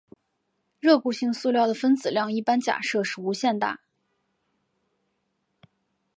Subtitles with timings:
[0.79, 3.81] 热固性塑料的分子量一般假设是无限大。